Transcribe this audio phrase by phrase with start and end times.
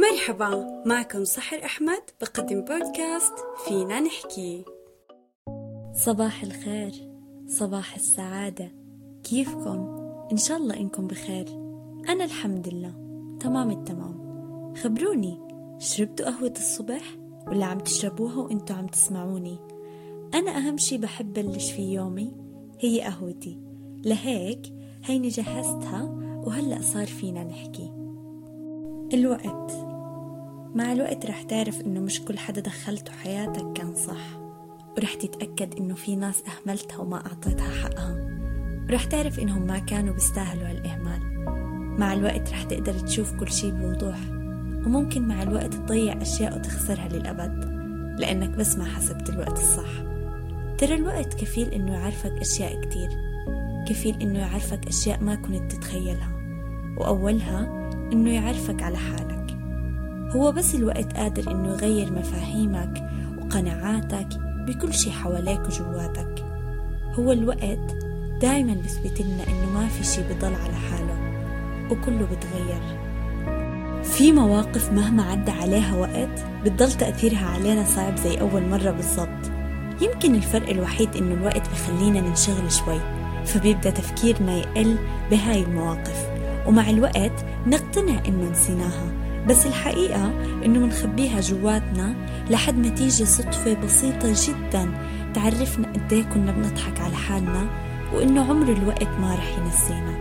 [0.00, 4.64] مرحبا معكم سحر أحمد بقدم بودكاست فينا نحكي.
[5.92, 6.92] صباح الخير
[7.46, 8.72] صباح السعادة.
[9.24, 9.96] كيفكم؟
[10.32, 11.48] إن شاء الله إنكم بخير.
[12.08, 12.92] أنا الحمد لله.
[13.40, 14.20] تمام التمام.
[14.74, 15.38] خبروني
[15.78, 19.58] شربتوا قهوة الصبح؟ ولا عم تشربوها وإنتوا عم تسمعوني؟
[20.34, 22.32] أنا أهم شي بحب بلش في يومي
[22.80, 23.58] هي قهوتي.
[24.04, 24.72] لهيك
[25.04, 26.02] هيني جهزتها
[26.46, 27.92] وهلأ صار فينا نحكي.
[29.14, 29.89] الوقت.
[30.74, 34.40] مع الوقت رح تعرف إنه مش كل حدا دخلته حياتك كان صح.
[34.96, 38.16] ورح تتأكد إنه في ناس أهملتها وما أعطيتها حقها.
[38.88, 41.20] ورح تعرف إنهم ما كانوا بيستاهلوا هالإهمال.
[42.00, 44.18] مع الوقت رح تقدر تشوف كل شي بوضوح.
[44.86, 47.64] وممكن مع الوقت تضيع أشياء وتخسرها للأبد
[48.20, 50.02] لأنك بس ما حسبت الوقت الصح.
[50.78, 53.08] ترى الوقت كفيل إنه يعرفك أشياء كتير.
[53.88, 56.32] كفيل إنه يعرفك أشياء ما كنت تتخيلها.
[56.98, 59.39] وأولها إنه يعرفك على حالك.
[60.36, 64.28] هو بس الوقت قادر إنه يغير مفاهيمك وقناعاتك
[64.66, 66.44] بكل شي حواليك وجواتك.
[67.18, 67.96] هو الوقت
[68.40, 71.18] دايما بثبت لنا إنه ما في شي بضل على حاله
[71.90, 72.82] وكله بتغير.
[74.02, 79.50] في مواقف مهما عدى عليها وقت بتضل تأثيرها علينا صعب زي أول مرة بالضبط.
[80.02, 83.00] يمكن الفرق الوحيد إنه الوقت بخلينا ننشغل شوي
[83.44, 84.96] فبيبدأ تفكيرنا يقل
[85.30, 86.26] بهاي المواقف.
[86.66, 90.26] ومع الوقت نقتنع إنه نسيناها بس الحقيقة
[90.64, 92.14] إنه منخبيها جواتنا
[92.50, 94.90] لحد ما تيجي صدفة بسيطة جدا
[95.34, 97.66] تعرفنا قديه كنا بنضحك على حالنا
[98.14, 100.18] وإنه عمر الوقت ما رح ينسينا.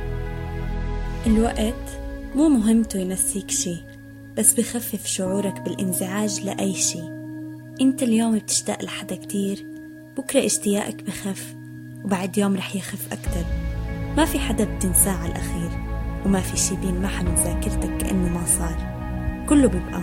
[1.28, 2.00] الوقت
[2.36, 3.76] مو مهمته ينسيك شي
[4.38, 7.02] بس بخفف شعورك بالانزعاج لأي شي.
[7.82, 9.66] إنت اليوم بتشتاق لحدا كتير
[10.18, 11.56] بكرة اشتياقك بخف
[12.06, 13.46] وبعد يوم رح يخف أكتر.
[14.18, 15.70] ما في حدا بتنساه على الأخير
[16.26, 18.99] وما في شي بينمحى من ذاكرتك كأنه ما صار.
[19.50, 20.02] كله بيبقى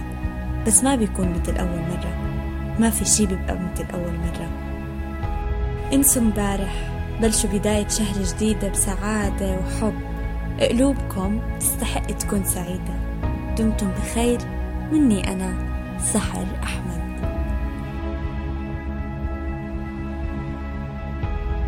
[0.66, 2.16] بس ما بيكون مثل أول مرة.
[2.78, 4.48] ما في شي بيبقى مثل أول مرة.
[5.92, 6.74] انسوا امبارح
[7.20, 9.94] بلشوا بداية شهر جديدة بسعادة وحب.
[10.60, 12.94] قلوبكم تستحق تكون سعيدة.
[13.58, 14.38] دمتم بخير
[14.92, 15.54] مني أنا
[15.98, 17.05] سحر أحمد.